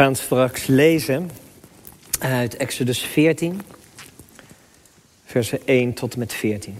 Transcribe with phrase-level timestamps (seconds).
[0.00, 1.30] gaan straks lezen
[2.20, 3.60] uit Exodus 14,
[5.24, 6.76] versen 1 tot en met 14.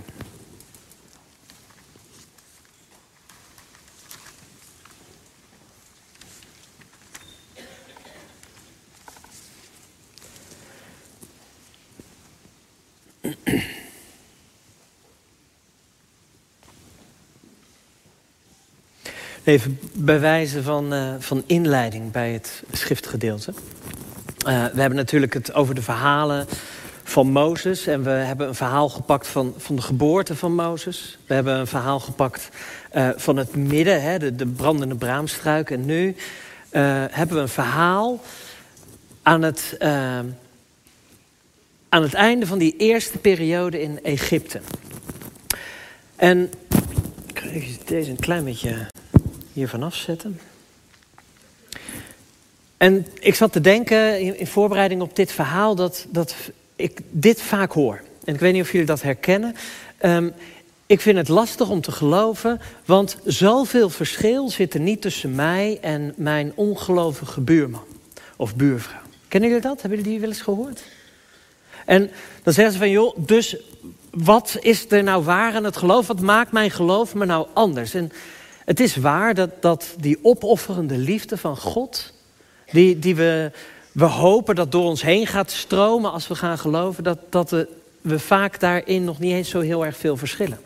[19.50, 23.52] Even bij wijze van, uh, van inleiding bij het schriftgedeelte.
[24.46, 26.46] Uh, we hebben natuurlijk het over de verhalen
[27.02, 27.86] van Mozes.
[27.86, 31.18] En we hebben een verhaal gepakt van, van de geboorte van Mozes.
[31.26, 32.48] We hebben een verhaal gepakt
[32.94, 35.70] uh, van het midden, hè, de, de brandende braamstruik.
[35.70, 36.16] En nu
[37.10, 38.20] hebben we een verhaal
[39.22, 39.76] aan het,
[41.88, 44.60] aan het einde van die eerste periode in Egypte.
[46.16, 46.50] En
[47.26, 48.88] ik ga even deze een klein beetje
[49.52, 50.40] hier vanaf zetten.
[52.76, 56.34] En ik zat te denken in, in, voorbereiding op dit verhaal dat, dat
[56.76, 58.00] ik dit vaak hoor.
[58.24, 59.54] En ik weet niet of jullie dat herkennen.
[60.02, 60.32] Um,
[60.86, 65.78] ik vind het lastig om te geloven, want zoveel verschil zit er niet tussen mij
[65.80, 67.84] en mijn ongelovige buurman
[68.36, 69.00] of buurvrouw.
[69.28, 69.80] Kennen jullie dat?
[69.80, 70.82] Hebben jullie die wel eens gehoord?
[71.86, 72.10] En
[72.42, 73.56] dan zeggen ze van, joh, dus
[74.10, 76.06] wat is er nou waar aan het geloof?
[76.06, 77.94] Wat maakt mijn geloof me nou anders?
[77.94, 78.12] En
[78.70, 82.12] het is waar dat, dat die opofferende liefde van God,
[82.70, 83.50] die, die we,
[83.92, 87.68] we hopen dat door ons heen gaat stromen als we gaan geloven, dat, dat we,
[88.00, 90.60] we vaak daarin nog niet eens zo heel erg veel verschillen.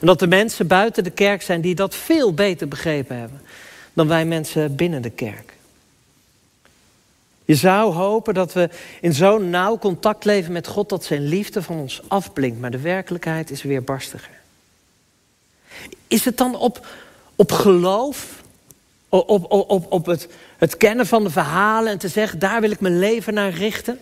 [0.00, 3.40] En dat er mensen buiten de kerk zijn die dat veel beter begrepen hebben
[3.92, 5.54] dan wij mensen binnen de kerk.
[7.44, 8.68] Je zou hopen dat we
[9.00, 12.80] in zo'n nauw contact leven met God dat zijn liefde van ons afblinkt, maar de
[12.80, 14.40] werkelijkheid is weer barstiger.
[16.08, 16.86] Is het dan op,
[17.40, 18.42] op geloof,
[19.08, 20.28] op, op, op, op het,
[20.58, 23.98] het kennen van de verhalen en te zeggen, daar wil ik mijn leven naar richten?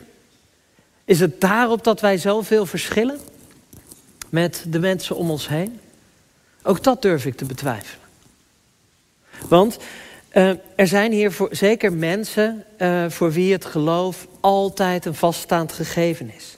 [1.04, 3.18] Is het daarop dat wij zoveel verschillen
[4.28, 5.80] met de mensen om ons heen?
[6.62, 8.06] Ook dat durf ik te betwijfelen.
[9.48, 9.78] Want
[10.34, 16.32] uh, er zijn hier zeker mensen uh, voor wie het geloof altijd een vaststaand gegeven
[16.36, 16.56] is.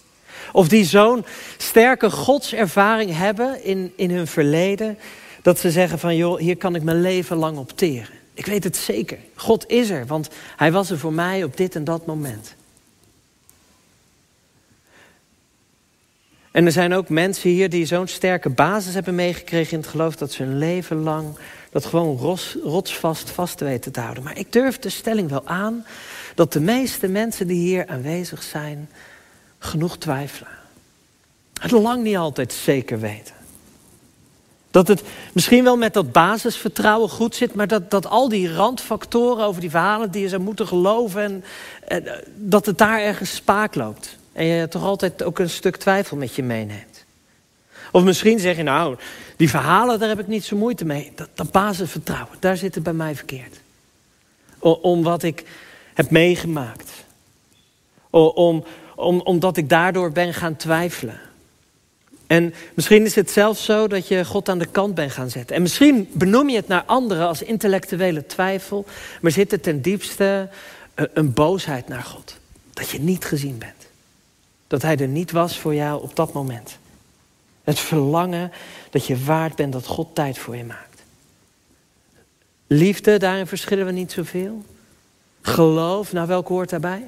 [0.52, 1.24] Of die zo'n
[1.56, 4.98] sterke godservaring hebben in, in hun verleden,
[5.42, 8.18] dat ze zeggen van joh, hier kan ik mijn leven lang op teren.
[8.34, 9.18] Ik weet het zeker.
[9.34, 12.54] God is er, want hij was er voor mij op dit en dat moment.
[16.50, 20.16] En er zijn ook mensen hier die zo'n sterke basis hebben meegekregen in het geloof
[20.16, 21.38] dat ze hun leven lang
[21.70, 22.18] dat gewoon
[22.62, 24.22] rotsvast vast weten te houden.
[24.22, 25.86] Maar ik durf de stelling wel aan
[26.34, 28.88] dat de meeste mensen die hier aanwezig zijn
[29.58, 30.52] genoeg twijfelen.
[31.60, 33.34] Het lang niet altijd zeker weten.
[34.70, 39.44] Dat het misschien wel met dat basisvertrouwen goed zit, maar dat, dat al die randfactoren
[39.44, 41.44] over die verhalen die je zou moeten geloven, en,
[41.88, 44.18] en, dat het daar ergens spaak loopt.
[44.32, 47.04] En je toch altijd ook een stuk twijfel met je meeneemt.
[47.92, 48.96] Of misschien zeg je nou,
[49.36, 51.12] die verhalen daar heb ik niet zo moeite mee.
[51.14, 53.60] Dat, dat basisvertrouwen, daar zit het bij mij verkeerd.
[54.58, 55.44] Om, om wat ik
[55.94, 56.90] heb meegemaakt.
[58.10, 58.64] Om,
[58.96, 61.20] om, omdat ik daardoor ben gaan twijfelen.
[62.30, 65.56] En misschien is het zelfs zo dat je God aan de kant bent gaan zetten.
[65.56, 68.84] En misschien benoem je het naar anderen als intellectuele twijfel,
[69.20, 70.48] maar zit er ten diepste
[70.94, 72.36] eh, een boosheid naar God.
[72.72, 73.88] Dat je niet gezien bent.
[74.66, 76.78] Dat Hij er niet was voor jou op dat moment.
[77.64, 78.52] Het verlangen
[78.90, 81.02] dat je waard bent dat God tijd voor je maakt.
[82.66, 84.64] Liefde, daarin verschillen we niet zoveel.
[85.40, 87.06] Geloof, nou welk woord daarbij?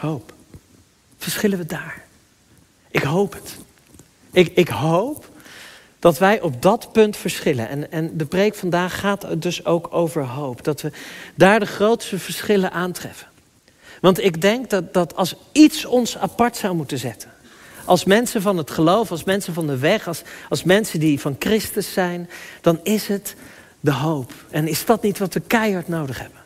[0.00, 0.32] Hoop.
[1.18, 2.04] Verschillen we daar?
[2.90, 3.65] Ik hoop het.
[4.36, 5.28] Ik, ik hoop
[5.98, 7.68] dat wij op dat punt verschillen.
[7.68, 10.64] En, en de preek vandaag gaat dus ook over hoop.
[10.64, 10.90] Dat we
[11.34, 13.26] daar de grootste verschillen aantreffen.
[14.00, 17.30] Want ik denk dat, dat als iets ons apart zou moeten zetten.
[17.84, 21.36] Als mensen van het geloof, als mensen van de weg, als, als mensen die van
[21.38, 22.30] Christus zijn,
[22.60, 23.34] dan is het
[23.80, 24.32] de hoop.
[24.50, 26.40] En is dat niet wat we keihard nodig hebben?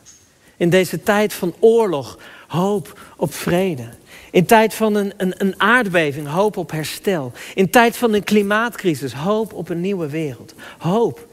[0.61, 2.19] In deze tijd van oorlog,
[2.49, 3.89] hoop op vrede.
[4.31, 7.33] In tijd van een, een, een, aardbeving, hoop op herstel.
[7.55, 10.55] In tijd van een klimaatcrisis, hoop op een nieuwe wereld.
[10.79, 11.27] Hoop,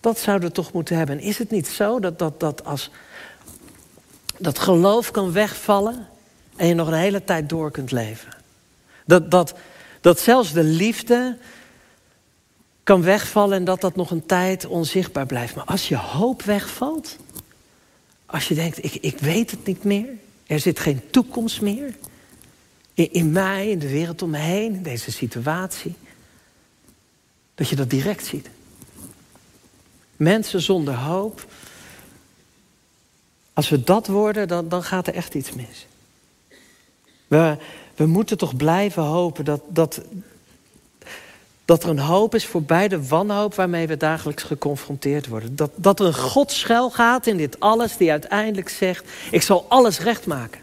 [0.00, 1.18] dat zouden we toch moeten hebben.
[1.18, 2.90] En is het niet zo dat, dat, dat als
[4.38, 6.06] dat geloof kan wegvallen
[6.56, 8.36] en je nog een hele tijd door kunt leven?
[9.04, 9.54] Dat, dat,
[10.00, 11.36] dat zelfs de liefde
[12.82, 15.54] kan wegvallen en dat dat nog een tijd onzichtbaar blijft.
[15.54, 17.16] Maar als je hoop wegvalt,
[18.30, 20.08] als je denkt, ik, ik weet het niet meer,
[20.46, 21.94] er zit geen toekomst meer,
[22.94, 25.94] in, in mij, in de wereld om me heen, in deze situatie.
[27.54, 28.48] Dat je dat direct ziet.
[30.16, 31.46] Mensen zonder hoop.
[33.52, 35.86] Als we dat worden, dan, dan gaat er echt iets mis.
[37.26, 37.56] We,
[37.96, 40.00] we moeten toch blijven hopen dat, dat,
[41.68, 45.56] dat er een hoop is voorbij de wanhoop waarmee we dagelijks geconfronteerd worden.
[45.56, 49.66] Dat, dat er een God schuil gaat in dit alles die uiteindelijk zegt, ik zal
[49.68, 50.60] alles recht maken.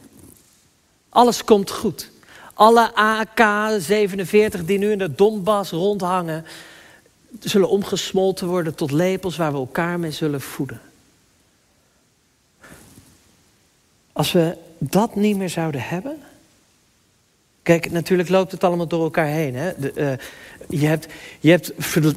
[1.09, 2.11] Alles komt goed.
[2.53, 6.45] Alle AK-47 die nu in de Donbass rondhangen,
[7.39, 10.81] zullen omgesmolten worden tot lepels waar we elkaar mee zullen voeden.
[14.13, 16.21] Als we dat niet meer zouden hebben.
[17.65, 19.55] Kijk, natuurlijk loopt het allemaal door elkaar heen.
[19.55, 19.71] Hè?
[19.77, 20.11] De, uh,
[20.79, 21.07] je hebt,
[21.39, 21.71] je hebt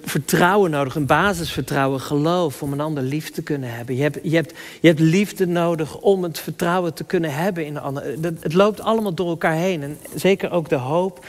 [0.04, 3.96] vertrouwen nodig, een basisvertrouwen, geloof om een ander lief te kunnen hebben.
[3.96, 7.74] Je hebt, je hebt, je hebt liefde nodig om het vertrouwen te kunnen hebben in
[7.74, 8.02] de ander.
[8.40, 9.82] Het loopt allemaal door elkaar heen.
[9.82, 11.26] En zeker ook de hoop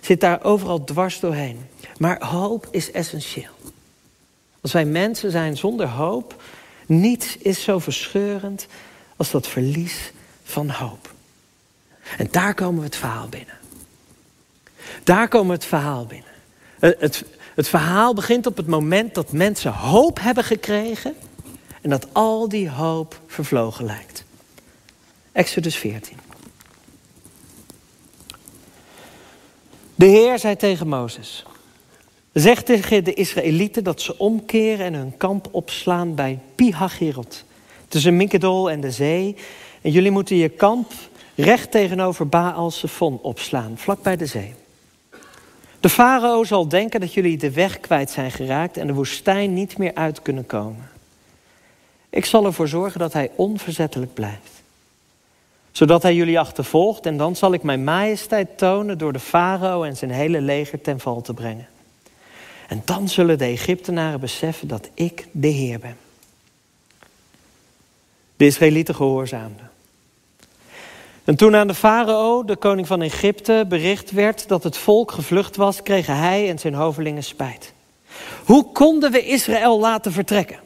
[0.00, 1.60] zit daar overal dwars doorheen.
[1.98, 3.54] Maar hoop is essentieel.
[4.60, 6.42] Als wij mensen zijn zonder hoop,
[6.86, 8.66] niets is zo verscheurend
[9.16, 10.12] als dat verlies
[10.42, 11.14] van hoop.
[12.18, 13.54] En daar komen we het verhaal binnen.
[15.04, 16.30] Daar komen we het verhaal binnen.
[16.78, 17.24] Het,
[17.54, 21.14] het verhaal begint op het moment dat mensen hoop hebben gekregen
[21.80, 24.24] en dat al die hoop vervlogen lijkt.
[25.32, 26.16] Exodus 14.
[29.94, 31.44] De Heer zei tegen Mozes:
[32.32, 37.44] Zeg tegen de Israëlieten dat ze omkeren en hun kamp opslaan bij Pihagirot,
[37.88, 39.36] tussen Mikkedol en de zee.
[39.80, 40.92] En jullie moeten je kamp
[41.34, 44.54] recht tegenover Baal Zephon opslaan, vlak bij de zee.
[45.80, 49.78] De farao zal denken dat jullie de weg kwijt zijn geraakt en de woestijn niet
[49.78, 50.90] meer uit kunnen komen.
[52.10, 54.62] Ik zal ervoor zorgen dat hij onverzettelijk blijft.
[55.70, 59.96] Zodat hij jullie achtervolgt en dan zal ik mijn majesteit tonen door de farao en
[59.96, 61.68] zijn hele leger ten val te brengen.
[62.68, 65.96] En dan zullen de Egyptenaren beseffen dat ik de Heer ben.
[68.36, 69.71] De Israëlieten gehoorzaamden.
[71.24, 75.56] En toen aan de farao, de koning van Egypte, bericht werd dat het volk gevlucht
[75.56, 77.72] was, kregen hij en zijn hovelingen spijt.
[78.44, 80.58] Hoe konden we Israël laten vertrekken?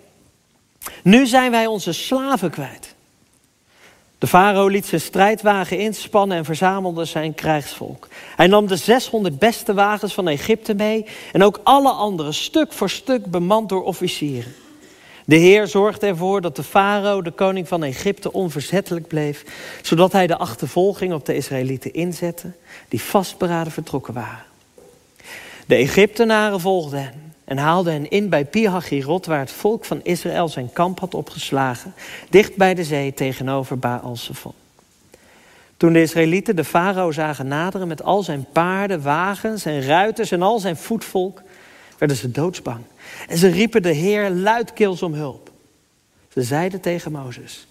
[1.02, 2.94] Nu zijn wij onze slaven kwijt.
[4.18, 8.08] De farao liet zijn strijdwagen inspannen en verzamelde zijn krijgsvolk.
[8.36, 12.90] Hij nam de 600 beste wagens van Egypte mee en ook alle andere, stuk voor
[12.90, 14.54] stuk bemand door officieren.
[15.28, 19.44] De Heer zorgde ervoor dat de farao, de koning van Egypte, onverzettelijk bleef,
[19.82, 22.52] zodat hij de achtervolging op de Israëlieten inzette,
[22.88, 24.44] die vastberaden vertrokken waren.
[25.66, 30.48] De Egyptenaren volgden hen en haalden hen in bij Pihagirot, waar het volk van Israël
[30.48, 31.94] zijn kamp had opgeslagen,
[32.30, 34.52] dicht bij de zee tegenover Baal-Zephon.
[35.76, 40.42] Toen de Israëlieten de farao zagen naderen met al zijn paarden, wagens en ruiters en
[40.42, 41.42] al zijn voetvolk,
[41.98, 42.80] werden ze doodsbang.
[43.28, 45.50] En ze riepen de Heer luidkeels om hulp.
[46.32, 47.66] Ze zeiden tegen Mozes: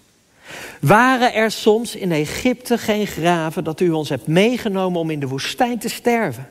[0.80, 5.28] Waren er soms in Egypte geen graven dat u ons hebt meegenomen om in de
[5.28, 6.48] woestijn te sterven?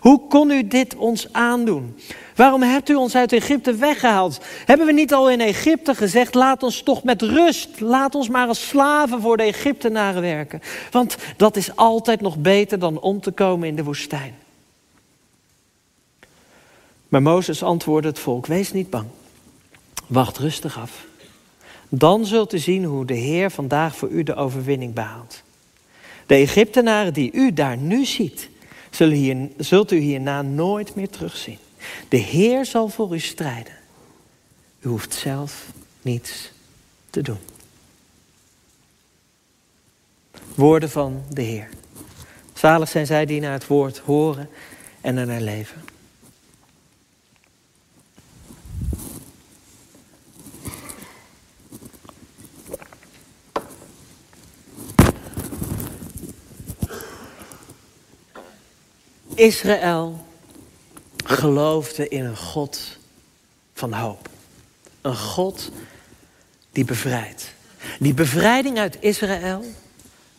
[0.00, 1.96] Hoe kon u dit ons aandoen?
[2.36, 4.40] Waarom hebt u ons uit Egypte weggehaald?
[4.64, 8.46] Hebben we niet al in Egypte gezegd: laat ons toch met rust, laat ons maar
[8.46, 10.60] als slaven voor de Egyptenaren werken?
[10.90, 14.34] Want dat is altijd nog beter dan om te komen in de woestijn.
[17.10, 19.06] Maar Mozes antwoordde het volk: Wees niet bang.
[20.06, 21.04] Wacht rustig af.
[21.88, 25.42] Dan zult u zien hoe de Heer vandaag voor u de overwinning behaalt.
[26.26, 28.48] De Egyptenaren die u daar nu ziet,
[28.90, 31.58] hier, zult u hierna nooit meer terugzien.
[32.08, 33.72] De Heer zal voor u strijden.
[34.80, 35.66] U hoeft zelf
[36.02, 36.52] niets
[37.10, 37.38] te doen.
[40.54, 41.68] Woorden van de Heer.
[42.54, 44.48] Zalig zijn zij die naar het woord horen
[45.00, 45.84] en er naar leven.
[59.40, 60.26] Israël
[61.24, 62.80] geloofde in een God
[63.74, 64.28] van hoop.
[65.00, 65.70] Een God
[66.72, 67.54] die bevrijdt.
[67.98, 69.64] Die bevrijding uit Israël,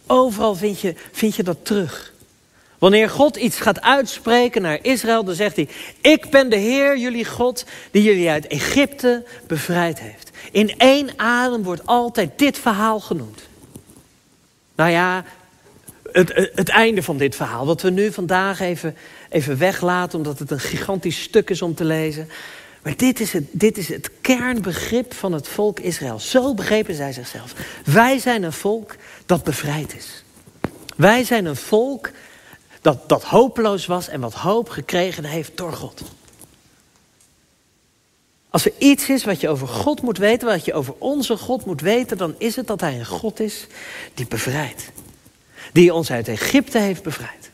[0.07, 2.13] overal vind je, vind je dat terug.
[2.77, 5.69] Wanneer God iets gaat uitspreken naar Israël, dan zegt hij:
[6.01, 10.29] Ik ben de Heer, jullie God, die jullie uit Egypte bevrijd heeft.
[10.51, 13.41] In één adem wordt altijd dit verhaal genoemd.
[14.75, 15.23] Nou ja,
[16.11, 17.65] het, het, einde van dit verhaal.
[17.65, 18.95] Wat we nu vandaag even,
[19.29, 22.29] even weglaten, omdat het een gigantisch stuk is om te lezen.
[22.83, 26.19] Maar dit is, het, dit is het kernbegrip van het volk Israël.
[26.19, 27.53] Zo begrepen zij zichzelf.
[27.85, 30.23] Wij zijn een volk dat bevrijd is.
[30.95, 32.09] Wij zijn een volk
[32.81, 36.01] dat, dat hopeloos was en wat hoop gekregen heeft door God.
[38.49, 41.65] Als er iets is wat je over God moet weten, wat je over onze God
[41.65, 43.67] moet weten, dan is het dat Hij een God is
[44.13, 44.91] die bevrijdt.
[45.71, 47.49] Die ons uit Egypte heeft bevrijd.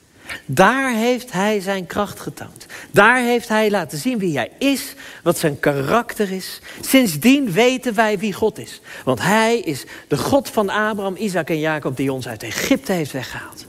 [0.46, 2.66] Daar heeft Hij zijn kracht getoond.
[2.92, 4.94] Daar heeft Hij laten zien wie Hij is,
[5.24, 6.62] wat zijn karakter is.
[6.82, 8.82] Sindsdien weten wij wie God is.
[9.04, 13.12] Want Hij is de God van Abraham, Isaac en Jacob die ons uit Egypte heeft
[13.12, 13.66] weggehaald.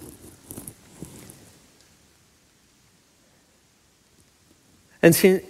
[4.99, 5.43] En,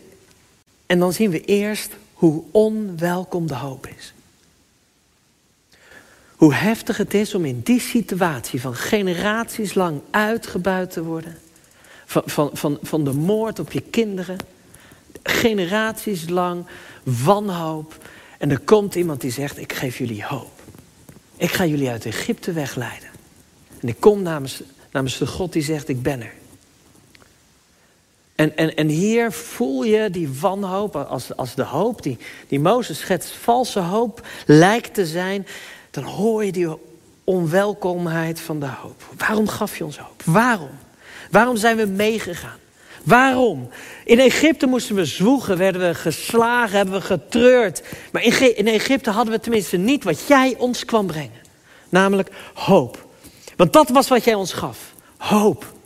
[0.86, 4.12] en dan zien we eerst hoe onwelkom de hoop is.
[6.38, 11.38] Hoe heftig het is om in die situatie van generaties lang uitgebuit te worden.
[12.04, 14.36] Van, van, van, van de moord op je kinderen.
[15.22, 16.66] Generaties lang
[17.02, 18.08] wanhoop.
[18.38, 20.62] En er komt iemand die zegt, ik geef jullie hoop.
[21.36, 23.08] Ik ga jullie uit Egypte wegleiden.
[23.80, 26.32] En ik kom namens, namens de God die zegt, ik ben er.
[28.34, 32.18] En, en, en hier voel je die wanhoop als, als de hoop die,
[32.48, 35.46] die Mozes schetst, valse hoop lijkt te zijn.
[35.90, 36.68] Dan hoor je die
[37.24, 39.02] onwelkomheid van de hoop.
[39.16, 40.22] Waarom gaf je ons hoop?
[40.24, 40.70] Waarom?
[41.30, 42.58] Waarom zijn we meegegaan?
[43.04, 43.68] Waarom?
[44.04, 47.82] In Egypte moesten we zwoegen, werden we geslagen, hebben we getreurd.
[48.12, 51.40] Maar in, Egypte hadden we tenminste niet wat jij ons kwam brengen.
[51.88, 53.06] Namelijk hoop.
[53.56, 54.94] Want dat was wat jij ons gaf.
[55.16, 55.76] Hoop.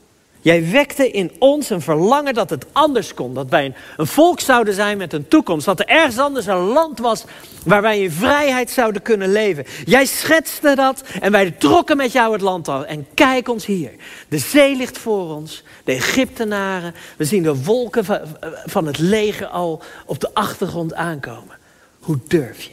[0.42, 3.34] Jij wekte in ons een verlangen dat het anders kon.
[3.34, 5.66] Dat wij een, volk zouden zijn met een toekomst.
[5.66, 7.24] Dat er ergens anders een land was
[7.64, 9.64] waar wij in vrijheid zouden kunnen leven.
[9.84, 12.86] Jij schetste dat en wij trokken met jou het land al.
[12.86, 13.90] En kijk ons hier.
[14.28, 15.62] De zee ligt voor ons.
[15.84, 16.94] De Egyptenaren.
[17.16, 18.04] We zien de wolken
[18.64, 21.56] van het leger al op de achtergrond aankomen.
[21.98, 22.70] Hoe durf je?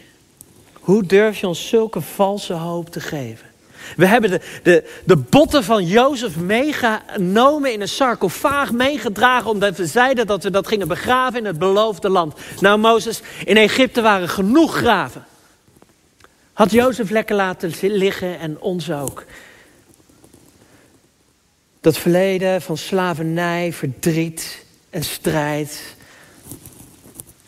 [0.73, 3.48] Hoe durf je ons zulke valse hoop te geven?
[3.95, 9.85] We hebben de, de, de botten van Jozef meegenomen in een sarcofaag, meegedragen omdat we
[9.85, 12.33] zeiden dat we dat gingen begraven in het beloofde land.
[12.59, 15.25] Nou Mozes, in Egypte waren genoeg graven.
[16.53, 19.25] Had Jozef lekker laten liggen en ons ook.
[21.81, 25.95] Dat verleden van slavernij, verdriet en strijd.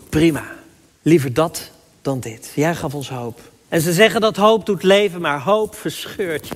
[0.10, 0.60] Prima.
[1.01, 1.71] Liever dat
[2.01, 2.51] dan dit.
[2.55, 3.50] Jij gaf ons hoop.
[3.72, 6.56] En ze zeggen dat hoop doet leven, maar hoop verscheurt je.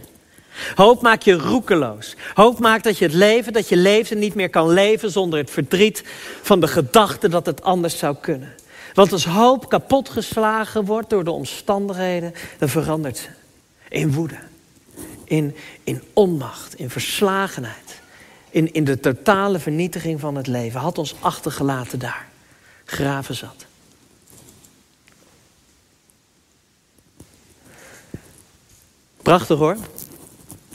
[0.75, 2.15] Hoop maakt je roekeloos.
[2.33, 5.51] Hoop maakt dat je het leven dat je leeft niet meer kan leven zonder het
[5.51, 6.03] verdriet
[6.41, 8.53] van de gedachte dat het anders zou kunnen.
[8.93, 13.27] Want als hoop kapotgeslagen wordt door de omstandigheden, dan verandert ze
[13.89, 14.37] in woede,
[15.23, 18.01] in, in onmacht, in verslagenheid,
[18.49, 20.79] in, in de totale vernietiging van het leven.
[20.79, 22.27] Had ons achtergelaten daar,
[22.85, 23.65] graven zat.
[29.25, 29.77] Prachtig hoor.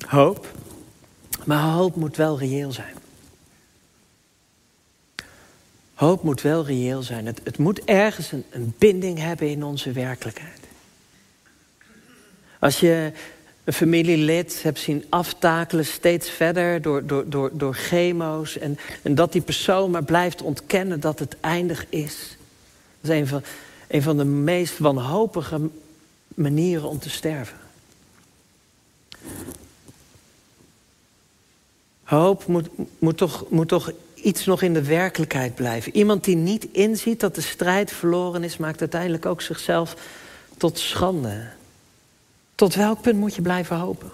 [0.07, 0.53] Hoop.
[1.45, 2.95] Maar hoop moet wel reëel zijn.
[5.95, 7.27] Hoop moet wel reëel zijn.
[7.27, 10.61] Het, het moet ergens een, een binding hebben in onze werkelijkheid.
[12.59, 13.13] Als je
[13.65, 18.59] een familielid hebt zien aftakelen steeds verder door, door, door, door chemo's.
[18.59, 22.37] En, en dat die persoon maar blijft ontkennen dat het eindig is.
[23.01, 23.43] Dat is een van,
[23.89, 25.61] een van de meest wanhopige
[26.35, 27.60] manieren om te sterven.
[32.05, 35.97] Hoop moet, moet, toch, moet toch iets nog in de werkelijkheid blijven.
[35.97, 39.97] Iemand die niet inziet dat de strijd verloren is, maakt uiteindelijk ook zichzelf
[40.57, 41.49] tot schande.
[42.55, 44.11] Tot welk punt moet je blijven hopen?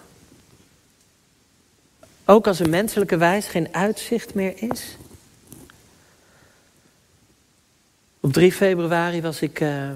[2.25, 4.97] Ook als er menselijke wijs geen uitzicht meer is.
[8.21, 9.91] Op 3 februari was ik uh,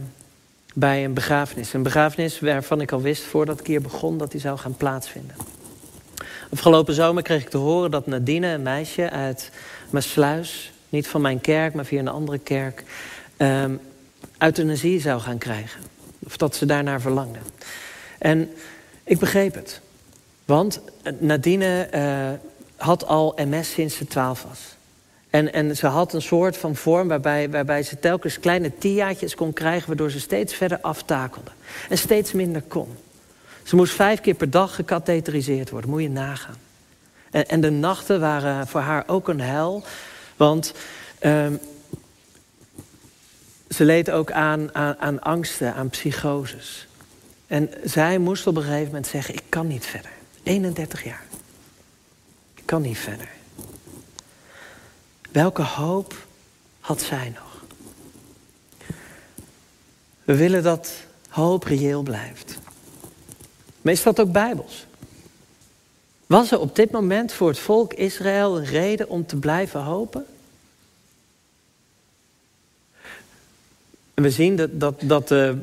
[0.75, 1.73] bij een begrafenis.
[1.73, 5.37] Een begrafenis waarvan ik al wist voordat ik hier begon dat die zou gaan plaatsvinden.
[6.53, 9.50] Afgelopen zomer kreeg ik te horen dat Nadine, een meisje uit
[9.91, 12.85] Maasluis, niet van mijn kerk, maar via een andere kerk,
[13.37, 13.81] um,
[14.39, 15.81] euthanasie zou gaan krijgen.
[16.19, 17.39] Of dat ze daarnaar verlangde.
[18.19, 18.50] En
[19.05, 19.81] ik begreep het.
[20.45, 20.81] Want
[21.19, 24.59] Nadine uh, had al MS sinds ze twaalf was.
[25.31, 29.53] En, en ze had een soort van vorm waarbij, waarbij ze telkens kleine tiaatjes kon
[29.53, 29.87] krijgen...
[29.87, 31.51] waardoor ze steeds verder aftakelde.
[31.89, 32.97] En steeds minder kon.
[33.63, 36.57] Ze moest vijf keer per dag gecatheteriseerd worden, moet je nagaan.
[37.31, 39.85] En, en de nachten waren voor haar ook een hel,
[40.37, 40.75] want
[41.23, 41.61] um,
[43.69, 46.87] ze leed ook aan, aan, aan angsten, aan psychoses.
[47.47, 50.11] En zij moest op een gegeven moment zeggen, ik kan niet verder.
[50.43, 51.25] 31 jaar.
[52.55, 53.29] Ik kan niet verder.
[55.33, 56.15] Welke hoop
[56.81, 57.65] had zij nog?
[60.25, 60.93] We willen dat
[61.29, 62.59] hoop reëel blijft.
[63.81, 64.87] Maar is dat ook bijbels?
[66.27, 70.27] Was er op dit moment voor het volk Israël een reden om te blijven hopen?
[74.15, 75.59] En we zien dat, dat, dat de,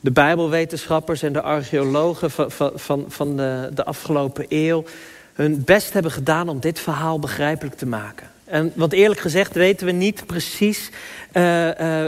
[0.00, 4.84] de Bijbelwetenschappers en de archeologen van, van, van de, de afgelopen eeuw
[5.32, 8.30] hun best hebben gedaan om dit verhaal begrijpelijk te maken.
[8.48, 10.90] En wat eerlijk gezegd weten we niet precies
[11.32, 12.04] uh, uh,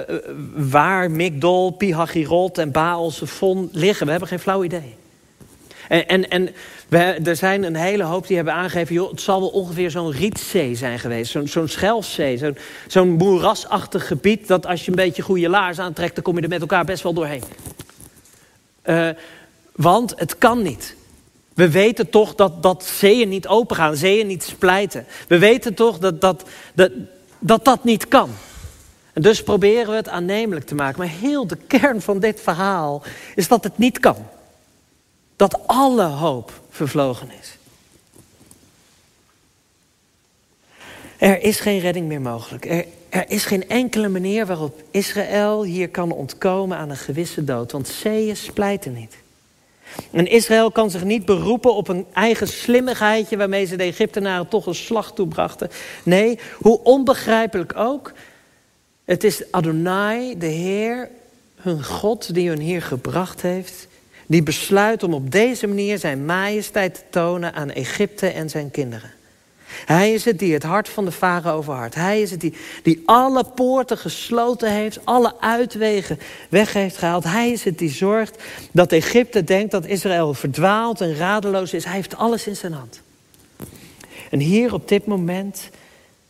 [0.55, 3.13] waar Migdol, Pihagirot en Baal
[3.73, 4.05] liggen.
[4.05, 4.95] We hebben geen flauw idee.
[5.89, 6.49] En, en, en
[6.89, 8.95] we, er zijn een hele hoop die hebben aangegeven...
[8.95, 11.31] Joh, het zal wel ongeveer zo'n rietzee zijn geweest.
[11.31, 12.57] Zo'n zo'n schelfzee, zo'n
[12.87, 14.47] zo'n moerasachtig gebied...
[14.47, 16.15] dat als je een beetje goede laars aantrekt...
[16.15, 17.43] dan kom je er met elkaar best wel doorheen.
[18.85, 19.09] Uh,
[19.73, 20.97] want het kan niet.
[21.61, 25.07] We weten toch dat, dat zeeën niet opengaan, zeeën niet splijten.
[25.29, 26.93] We weten toch dat dat, dat,
[27.39, 28.31] dat, dat niet kan.
[29.13, 30.99] En dus proberen we het aannemelijk te maken.
[30.99, 33.03] Maar heel de kern van dit verhaal
[33.35, 34.17] is dat het niet kan.
[35.37, 37.57] Dat alle hoop vervlogen is.
[41.19, 42.65] Er is geen redding meer mogelijk.
[42.65, 47.73] Er, er is geen enkele manier waarop Israël hier kan ontkomen aan een gewisse dood.
[47.73, 49.20] Want zeeën splijten niet.
[50.11, 54.67] En Israël kan zich niet beroepen op een eigen slimmigheidje waarmee ze de Egyptenaren toch
[54.67, 55.71] een slag toebrachten.
[56.03, 58.13] Nee, hoe onbegrijpelijk ook,
[59.05, 61.11] het is Adonai, de Heer,
[61.57, 63.89] hun God, die hun hier gebracht heeft,
[64.27, 69.11] die besluit om op deze manier zijn majesteit te tonen aan Egypte en zijn kinderen.
[69.85, 71.95] Hij is het die het hart van de farao overhart.
[71.95, 76.19] Hij is het die, die alle poorten gesloten heeft, alle uitwegen
[76.49, 77.25] weg heeft gehaald.
[77.25, 81.85] Hij is het die zorgt dat Egypte denkt dat Israël verdwaald en radeloos is.
[81.85, 83.01] Hij heeft alles in zijn hand.
[84.31, 85.71] En hier op dit moment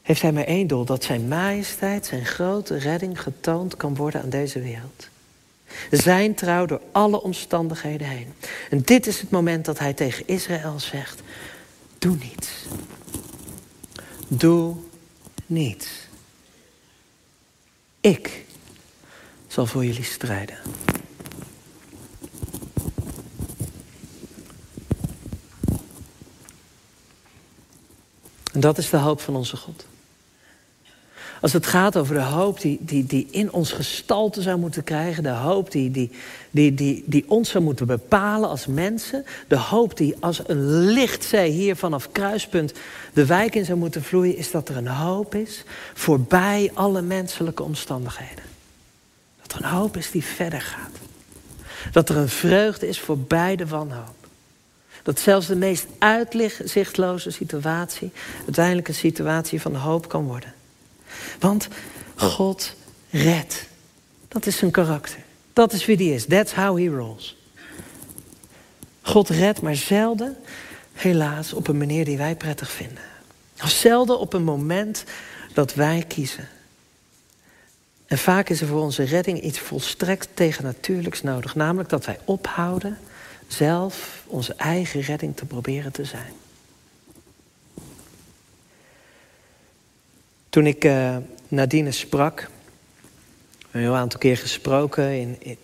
[0.03, 4.31] heeft hij maar één doel: dat zijn majesteit, zijn grote redding getoond kan worden aan
[4.31, 5.09] deze wereld.
[5.91, 8.33] Zijn trouw door alle omstandigheden heen.
[8.71, 11.23] En dit is het moment dat hij tegen Israël zegt:
[11.99, 12.49] Doe niets.
[14.33, 14.77] Doe
[15.47, 15.89] niets.
[18.01, 18.45] Ik
[19.49, 20.59] zal voor jullie strijden.
[28.53, 29.87] En dat is de hoop van onze God.
[31.41, 35.23] Als het gaat over de hoop die, die, die in ons gestalte zou moeten krijgen,
[35.23, 36.11] de hoop die, die,
[36.51, 41.51] die, die, die ons zou moeten bepalen als mensen, de hoop die als een lichtzee
[41.51, 42.73] hier vanaf kruispunt
[43.13, 47.63] de wijk in zou moeten vloeien, is dat er een hoop is voorbij alle menselijke
[47.63, 48.45] omstandigheden.
[49.43, 50.99] Dat er een hoop is die verder gaat.
[51.93, 54.15] Dat er een vreugde is voorbij de wanhoop.
[55.03, 58.13] Dat zelfs de meest uitzichtloze situatie
[58.45, 60.55] uiteindelijk een situatie van hoop kan worden.
[61.39, 61.69] Want
[62.17, 62.75] God
[63.11, 63.67] redt.
[64.29, 65.19] Dat is zijn karakter.
[65.53, 66.27] Dat is wie hij is.
[66.27, 67.37] That's how he rolls.
[69.03, 70.37] God redt, maar zelden,
[70.93, 73.03] helaas, op een manier die wij prettig vinden.
[73.63, 75.05] Of zelden op een moment
[75.53, 76.49] dat wij kiezen.
[78.07, 81.55] En vaak is er voor onze redding iets volstrekt tegennatuurlijks nodig.
[81.55, 82.99] Namelijk dat wij ophouden
[83.49, 86.33] zelf onze eigen redding te proberen te zijn.
[90.51, 91.17] Toen ik uh,
[91.49, 92.51] Nadine sprak,
[93.71, 95.59] een heel aantal keer gesproken in,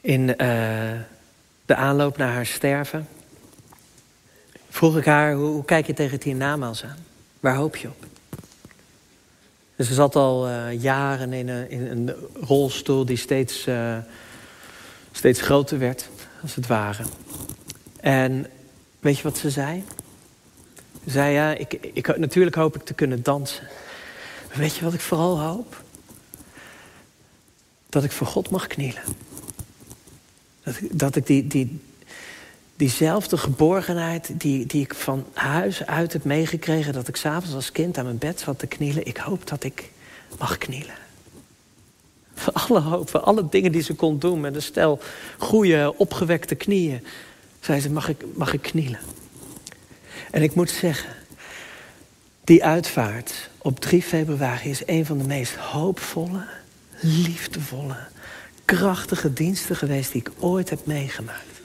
[0.00, 0.36] in, uh,
[1.66, 3.08] de aanloop naar haar sterven,
[4.68, 6.98] vroeg ik haar, hoe, hoe kijk je tegen tien namaals aan?
[7.40, 8.06] Waar hoop je op?
[9.76, 13.66] Dus ze zat al uh, jaren in een, in een, rolstoel die steeds,
[15.12, 16.08] steeds groter werd,
[16.42, 17.02] als het ware.
[18.00, 18.46] En
[19.00, 19.84] weet je wat ze zei?
[21.10, 23.68] Zei ja, ik, ik, natuurlijk hoop ik te kunnen dansen.
[24.48, 25.82] Maar weet je wat ik vooral hoop?
[27.88, 29.02] Dat ik voor God mag knielen.
[30.62, 31.80] Dat, dat ik die, die,
[32.76, 36.92] diezelfde geborgenheid die, die ik van huis uit heb meegekregen...
[36.92, 39.06] dat ik s'avonds als kind aan mijn bed zat te knielen...
[39.06, 39.90] ik hoop dat ik
[40.38, 40.94] mag knielen.
[42.34, 44.40] Voor alle hoop, voor alle dingen die ze kon doen...
[44.40, 45.00] met een stel
[45.38, 47.04] goede, opgewekte knieën...
[47.60, 49.00] zei ze, mag ik, mag ik knielen?
[50.30, 51.14] En ik moet zeggen,
[52.44, 56.46] die uitvaart op 3 februari is een van de meest hoopvolle,
[57.00, 57.96] liefdevolle,
[58.64, 61.60] krachtige diensten geweest die ik ooit heb meegemaakt.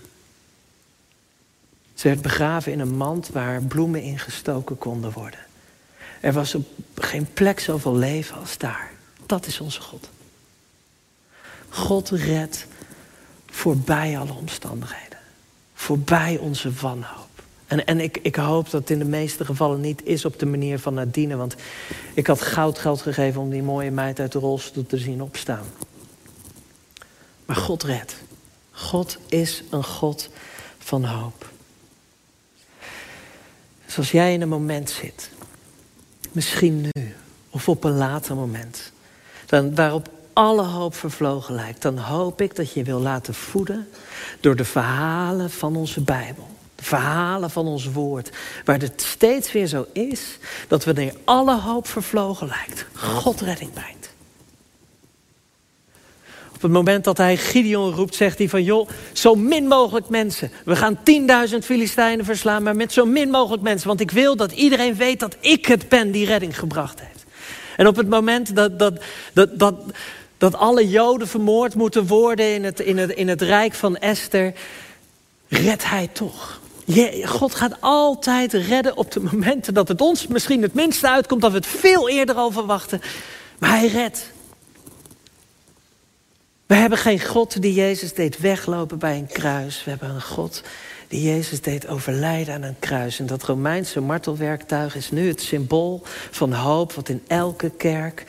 [1.93, 5.39] Ze werd begraven in een mand waar bloemen in gestoken konden worden.
[6.21, 8.91] Er was op geen plek zoveel leven als daar.
[9.25, 10.09] Dat is onze God.
[11.69, 12.67] God redt
[13.49, 15.17] voorbij alle omstandigheden.
[15.73, 17.32] Voorbij onze wanhoop.
[17.73, 20.45] En, en ik, ik hoop dat het in de meeste gevallen niet is op de
[20.45, 21.35] manier van Nadine.
[21.35, 21.55] Want
[22.13, 25.65] ik had goud geld gegeven om die mooie meid uit de rolstoel te zien opstaan.
[27.45, 28.15] Maar God redt.
[28.71, 30.29] God is een God
[30.77, 31.49] van hoop.
[33.85, 35.29] Dus als jij in een moment zit,
[36.31, 37.15] misschien nu
[37.49, 38.91] of op een later moment,
[39.45, 43.87] dan waarop alle hoop vervlogen lijkt, dan hoop ik dat je wil laten voeden
[44.39, 46.52] door de verhalen van onze Bijbel.
[46.83, 48.29] Verhalen van ons woord.
[48.65, 54.13] Waar het steeds weer zo is dat wanneer alle hoop vervlogen lijkt, God redding brengt.
[56.55, 60.51] Op het moment dat hij Gideon roept, zegt hij van joh, zo min mogelijk mensen.
[60.65, 60.97] We gaan
[61.51, 63.87] 10.000 Filistijnen verslaan, maar met zo min mogelijk mensen.
[63.87, 67.25] Want ik wil dat iedereen weet dat ik het ben die redding gebracht heeft.
[67.77, 69.01] En op het moment dat, dat,
[69.33, 69.75] dat, dat,
[70.37, 74.53] dat alle Joden vermoord moeten worden in het, in, het, in het rijk van Esther,
[75.47, 76.61] redt hij toch.
[77.23, 81.51] God gaat altijd redden op de momenten dat het ons misschien het minste uitkomt, dat
[81.51, 83.01] we het veel eerder al verwachten.
[83.59, 84.31] Maar hij redt.
[86.65, 89.83] We hebben geen God die Jezus deed weglopen bij een kruis.
[89.83, 90.61] We hebben een God
[91.07, 93.19] die Jezus deed overlijden aan een kruis.
[93.19, 98.25] En dat Romeinse martelwerktuig is nu het symbool van hoop wat in elke kerk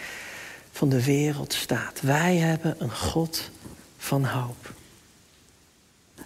[0.73, 2.01] van de wereld staat.
[2.01, 3.51] Wij hebben een God
[3.99, 4.73] van hoop.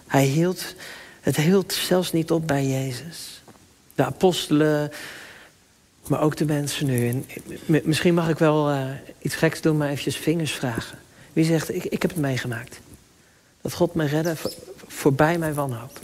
[0.07, 0.75] Hij hield,
[1.21, 3.41] het hield zelfs niet op bij Jezus.
[3.95, 4.91] De apostelen,
[6.07, 7.09] maar ook de mensen nu.
[7.09, 7.25] En
[7.83, 10.97] misschien mag ik wel uh, iets geks doen, maar eventjes vingers vragen.
[11.33, 12.79] Wie zegt, ik, ik heb het meegemaakt.
[13.61, 14.51] Dat God mij redde voor,
[14.87, 15.99] voorbij mijn wanhoop.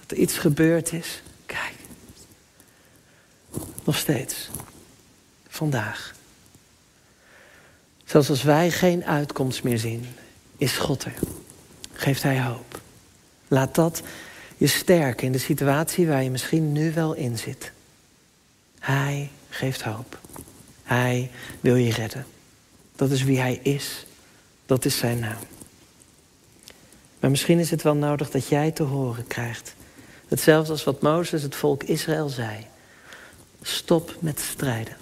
[0.00, 1.22] Dat er iets gebeurd is.
[1.46, 1.74] Kijk.
[3.84, 4.48] Nog steeds.
[5.48, 6.14] Vandaag.
[8.04, 10.06] Zelfs als wij geen uitkomst meer zien,
[10.56, 11.14] is God er.
[11.92, 12.80] Geeft Hij hoop.
[13.54, 14.02] Laat dat
[14.56, 17.72] je sterken in de situatie waar je misschien nu wel in zit.
[18.78, 20.18] Hij geeft hoop.
[20.82, 22.26] Hij wil je redden.
[22.96, 24.06] Dat is wie Hij is.
[24.66, 25.42] Dat is Zijn naam.
[27.20, 29.74] Maar misschien is het wel nodig dat jij te horen krijgt.
[30.28, 32.66] Hetzelfde als wat Mozes het volk Israël zei.
[33.62, 34.96] Stop met strijden.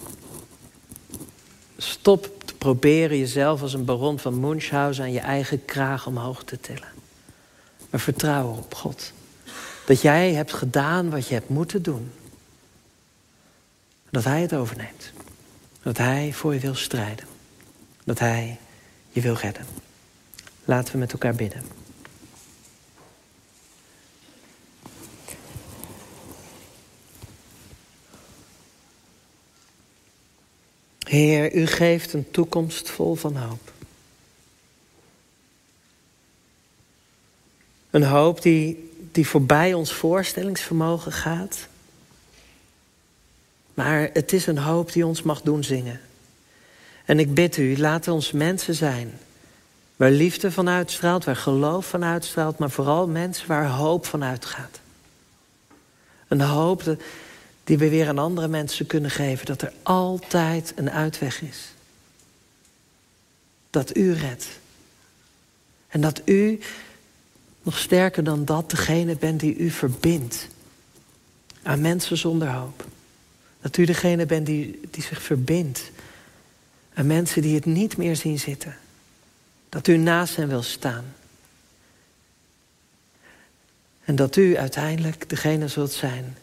[1.76, 6.91] Stop proberen jezelf als een baron van Munchausen aan je eigen kraag omhoog te tillen.
[7.92, 9.12] Maar vertrouw op God.
[9.86, 12.12] Dat jij hebt gedaan wat je hebt moeten doen.
[14.10, 15.12] Dat Hij het overneemt.
[15.82, 17.26] Dat Hij voor je wil strijden.
[18.04, 18.58] Dat Hij
[19.10, 19.66] je wil redden.
[20.64, 21.62] Laten we met elkaar bidden.
[30.98, 33.72] Heer, u geeft een toekomst vol van hoop.
[37.92, 41.66] Een hoop die, die voorbij ons voorstellingsvermogen gaat.
[43.74, 46.00] Maar het is een hoop die ons mag doen zingen.
[47.04, 49.18] En ik bid u, laat ons mensen zijn.
[49.96, 54.80] Waar liefde van uitstraalt, waar geloof van uitstraalt, maar vooral mensen waar hoop van uitgaat.
[56.28, 56.96] Een hoop
[57.64, 59.46] die we weer aan andere mensen kunnen geven.
[59.46, 61.72] Dat er altijd een uitweg is.
[63.70, 64.46] Dat u redt.
[65.88, 66.60] En dat u,
[67.62, 70.48] nog sterker dan dat, degene bent die u verbindt
[71.62, 72.86] aan mensen zonder hoop.
[73.60, 75.90] Dat u degene bent die, die zich verbindt
[76.94, 78.76] aan mensen die het niet meer zien zitten.
[79.68, 81.04] Dat u naast hen wil staan.
[84.04, 86.36] En dat u uiteindelijk degene zult zijn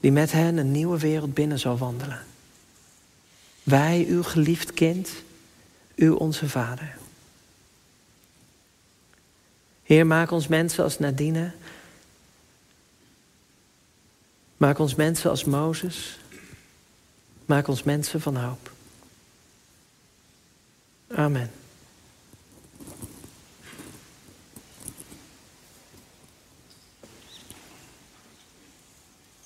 [0.00, 2.22] die met hen een nieuwe wereld binnen zal wandelen.
[3.62, 5.10] Wij, uw geliefd kind,
[5.94, 6.96] u onze vader.
[9.84, 11.52] Heer, maak ons mensen als Nadine.
[14.56, 16.18] Maak ons mensen als Mozes.
[17.44, 18.72] Maak ons mensen van hoop.
[21.14, 21.50] Amen.